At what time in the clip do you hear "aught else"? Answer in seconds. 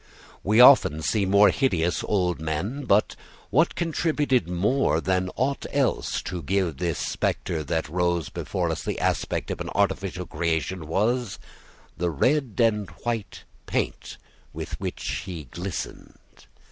5.35-6.23